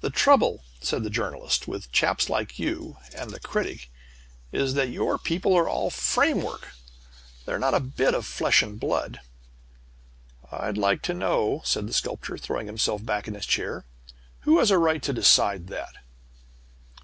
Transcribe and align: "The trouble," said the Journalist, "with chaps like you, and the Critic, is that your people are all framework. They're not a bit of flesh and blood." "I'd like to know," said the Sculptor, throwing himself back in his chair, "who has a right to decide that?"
"The 0.00 0.10
trouble," 0.10 0.64
said 0.80 1.04
the 1.04 1.08
Journalist, 1.08 1.68
"with 1.68 1.92
chaps 1.92 2.28
like 2.28 2.58
you, 2.58 2.96
and 3.14 3.30
the 3.30 3.38
Critic, 3.38 3.88
is 4.50 4.74
that 4.74 4.88
your 4.88 5.18
people 5.18 5.54
are 5.56 5.68
all 5.68 5.88
framework. 5.88 6.74
They're 7.44 7.56
not 7.60 7.72
a 7.72 7.78
bit 7.78 8.12
of 8.12 8.26
flesh 8.26 8.60
and 8.60 8.80
blood." 8.80 9.20
"I'd 10.50 10.76
like 10.76 11.00
to 11.02 11.14
know," 11.14 11.62
said 11.64 11.86
the 11.86 11.92
Sculptor, 11.92 12.36
throwing 12.36 12.66
himself 12.66 13.04
back 13.04 13.28
in 13.28 13.34
his 13.34 13.46
chair, 13.46 13.84
"who 14.40 14.58
has 14.58 14.72
a 14.72 14.78
right 14.78 15.00
to 15.04 15.12
decide 15.12 15.68
that?" 15.68 15.94